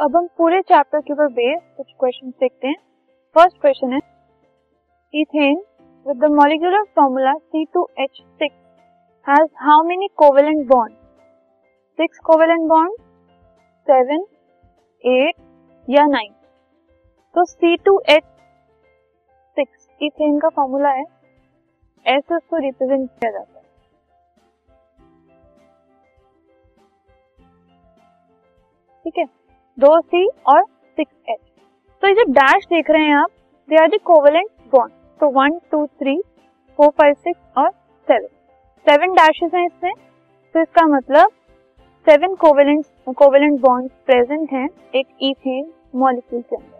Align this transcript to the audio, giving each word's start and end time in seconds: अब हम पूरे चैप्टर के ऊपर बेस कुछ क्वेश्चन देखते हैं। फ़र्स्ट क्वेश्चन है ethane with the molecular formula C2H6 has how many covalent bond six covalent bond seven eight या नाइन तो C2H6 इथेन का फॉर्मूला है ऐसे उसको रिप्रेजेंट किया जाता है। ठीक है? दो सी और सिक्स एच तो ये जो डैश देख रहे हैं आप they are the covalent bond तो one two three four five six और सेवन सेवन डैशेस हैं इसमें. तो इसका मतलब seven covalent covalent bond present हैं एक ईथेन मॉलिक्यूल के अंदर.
अब 0.00 0.16
हम 0.16 0.26
पूरे 0.38 0.60
चैप्टर 0.62 1.00
के 1.00 1.12
ऊपर 1.12 1.28
बेस 1.32 1.60
कुछ 1.76 1.86
क्वेश्चन 2.00 2.30
देखते 2.40 2.66
हैं। 2.66 2.76
फ़र्स्ट 3.36 3.60
क्वेश्चन 3.60 3.92
है 3.92 4.00
ethane 5.14 5.56
with 6.06 6.16
the 6.18 6.24
molecular 6.32 6.84
formula 6.96 7.32
C2H6 7.54 8.50
has 9.26 9.48
how 9.62 9.82
many 9.88 10.08
covalent 10.16 10.66
bond 10.68 10.94
six 11.98 12.18
covalent 12.26 12.68
bond 12.68 12.92
seven 13.86 14.24
eight 15.04 15.34
या 15.88 16.04
नाइन 16.06 16.32
तो 17.36 17.44
C2H6 17.44 19.66
इथेन 20.00 20.38
का 20.38 20.48
फॉर्मूला 20.56 20.90
है 20.90 21.04
ऐसे 22.06 22.34
उसको 22.36 22.56
रिप्रेजेंट 22.58 23.10
किया 23.10 23.30
जाता 23.30 23.58
है। 23.58 23.64
ठीक 29.04 29.18
है? 29.18 29.39
दो 29.78 29.98
सी 30.00 30.26
और 30.48 30.62
सिक्स 30.98 31.12
एच 31.30 31.38
तो 32.02 32.08
ये 32.08 32.14
जो 32.14 32.24
डैश 32.32 32.64
देख 32.70 32.90
रहे 32.90 33.02
हैं 33.02 33.14
आप 33.16 33.30
they 33.68 33.76
are 33.76 33.88
the 33.88 33.98
covalent 34.06 34.48
bond 34.72 34.92
तो 35.20 35.28
one 35.30 35.58
two 35.70 35.84
three 35.86 36.16
four 36.78 36.88
five 36.98 37.14
six 37.14 37.40
और 37.58 37.70
सेवन 38.08 38.26
सेवन 38.86 39.14
डैशेस 39.14 39.50
हैं 39.54 39.64
इसमें. 39.66 39.92
तो 40.54 40.60
इसका 40.60 40.86
मतलब 40.88 41.30
seven 42.06 42.34
covalent 42.40 42.84
covalent 43.16 43.60
bond 43.60 43.90
present 44.06 44.52
हैं 44.52 44.68
एक 44.94 45.06
ईथेन 45.22 45.72
मॉलिक्यूल 45.96 46.42
के 46.42 46.56
अंदर. 46.56 46.79